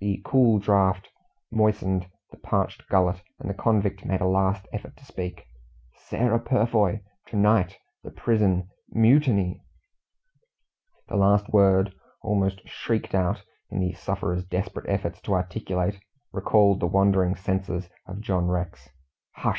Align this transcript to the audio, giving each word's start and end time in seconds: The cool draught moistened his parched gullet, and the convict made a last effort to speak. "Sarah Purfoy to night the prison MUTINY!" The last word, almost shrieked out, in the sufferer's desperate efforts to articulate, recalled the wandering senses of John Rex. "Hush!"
The 0.00 0.20
cool 0.22 0.58
draught 0.58 1.08
moistened 1.50 2.04
his 2.30 2.40
parched 2.42 2.86
gullet, 2.90 3.22
and 3.40 3.48
the 3.48 3.54
convict 3.54 4.04
made 4.04 4.20
a 4.20 4.26
last 4.26 4.68
effort 4.70 4.98
to 4.98 5.04
speak. 5.06 5.46
"Sarah 5.94 6.40
Purfoy 6.40 7.00
to 7.28 7.36
night 7.38 7.78
the 8.04 8.10
prison 8.10 8.68
MUTINY!" 8.90 9.62
The 11.08 11.16
last 11.16 11.50
word, 11.54 11.94
almost 12.20 12.60
shrieked 12.68 13.14
out, 13.14 13.44
in 13.70 13.80
the 13.80 13.94
sufferer's 13.94 14.44
desperate 14.44 14.90
efforts 14.90 15.22
to 15.22 15.32
articulate, 15.32 15.98
recalled 16.32 16.80
the 16.80 16.86
wandering 16.86 17.34
senses 17.34 17.88
of 18.06 18.20
John 18.20 18.48
Rex. 18.48 18.90
"Hush!" 19.36 19.50